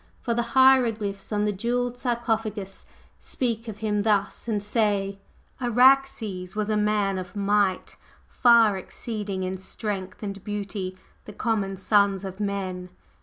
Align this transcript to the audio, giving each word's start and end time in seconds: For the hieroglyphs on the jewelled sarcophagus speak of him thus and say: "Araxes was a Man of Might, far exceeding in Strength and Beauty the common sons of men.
For 0.19 0.33
the 0.33 0.41
hieroglyphs 0.57 1.31
on 1.31 1.43
the 1.43 1.51
jewelled 1.51 1.95
sarcophagus 1.95 2.87
speak 3.19 3.67
of 3.67 3.77
him 3.85 4.01
thus 4.01 4.47
and 4.47 4.63
say: 4.63 5.19
"Araxes 5.61 6.55
was 6.55 6.71
a 6.71 6.75
Man 6.75 7.19
of 7.19 7.35
Might, 7.35 7.97
far 8.27 8.75
exceeding 8.77 9.43
in 9.43 9.59
Strength 9.59 10.23
and 10.23 10.43
Beauty 10.43 10.97
the 11.25 11.33
common 11.33 11.77
sons 11.77 12.25
of 12.25 12.39
men. 12.39 12.89